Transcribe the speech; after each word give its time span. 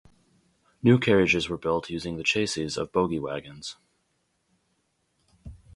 New 0.81 0.97
carriages 0.97 1.47
were 1.47 1.59
built 1.59 1.91
using 1.91 2.17
the 2.17 2.23
chasses 2.23 2.75
of 2.75 2.91
bogie 2.91 3.19
wagons. 3.19 3.77